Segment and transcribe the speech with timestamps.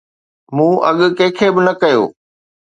[0.55, 2.03] مون اڳ ڪڏهن به نه ڪيو